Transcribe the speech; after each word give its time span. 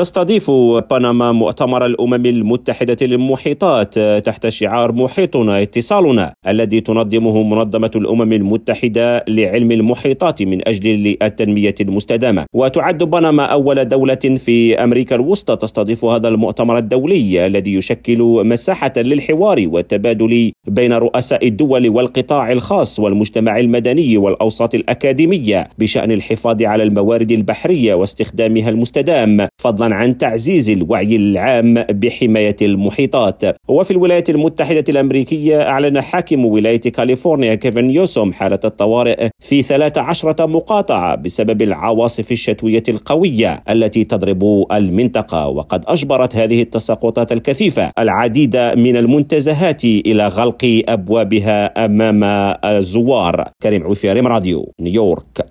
تستضيف 0.00 0.50
بنما 0.90 1.32
مؤتمر 1.32 1.86
الأمم 1.86 2.26
المتحدة 2.26 2.96
للمحيطات 3.02 3.98
تحت 3.98 4.48
شعار 4.48 4.92
محيطنا 4.92 5.62
اتصالنا 5.62 6.32
الذي 6.48 6.80
تنظمه 6.80 7.42
منظمة 7.42 7.90
الأمم 7.96 8.32
المتحدة 8.32 9.24
لعلم 9.28 9.70
المحيطات 9.72 10.42
من 10.42 10.68
أجل 10.68 11.16
التنمية 11.22 11.74
المستدامة. 11.80 12.44
وتعد 12.54 13.02
بنما 13.02 13.44
أول 13.44 13.84
دولة 13.84 14.14
في 14.14 14.84
أمريكا 14.84 15.14
الوسطى 15.16 15.56
تستضيف 15.56 16.04
هذا 16.04 16.28
المؤتمر 16.28 16.78
الدولي 16.78 17.46
الذي 17.46 17.74
يشكل 17.74 18.18
مساحة 18.44 18.92
للحوار 18.96 19.68
والتبادل 19.68 20.52
بين 20.68 20.92
رؤساء 20.92 21.46
الدول 21.46 21.88
والقطاع 21.88 22.52
الخاص 22.52 23.00
والمجتمع 23.00 23.58
المدني 23.58 24.16
والأوساط 24.16 24.74
الأكاديمية 24.74 25.68
بشأن 25.78 26.10
الحفاظ 26.10 26.62
على 26.62 26.82
الموارد 26.82 27.30
البحرية 27.30 27.94
واستخدامها 27.94 28.68
المستدام. 28.68 29.48
فضلا 29.62 29.89
عن 29.92 30.18
تعزيز 30.18 30.70
الوعي 30.70 31.16
العام 31.16 31.74
بحماية 31.74 32.56
المحيطات. 32.62 33.42
وفي 33.68 33.90
الولايات 33.90 34.30
المتحدة 34.30 34.84
الأمريكية 34.88 35.62
أعلن 35.62 36.00
حاكم 36.00 36.44
ولاية 36.44 36.80
كاليفورنيا 36.80 37.54
كيفن 37.54 37.84
نيوسوم 37.84 38.32
حالة 38.32 38.60
الطوارئ 38.64 39.28
في 39.40 39.62
13 39.62 40.46
مقاطعة 40.46 41.14
بسبب 41.14 41.62
العواصف 41.62 42.32
الشتوية 42.32 42.82
القوية 42.88 43.62
التي 43.70 44.04
تضرب 44.04 44.66
المنطقة. 44.72 45.48
وقد 45.48 45.84
أجبرت 45.86 46.36
هذه 46.36 46.62
التساقطات 46.62 47.32
الكثيفة 47.32 47.90
العديد 47.98 48.56
من 48.56 48.96
المنتزهات 48.96 49.84
إلى 49.84 50.26
غلق 50.26 50.82
أبوابها 50.88 51.84
أمام 51.84 52.24
الزوار. 52.64 53.48
كريم 53.62 53.82
عوفي 53.82 54.10
راديو 54.12 54.72
نيويورك. 54.80 55.46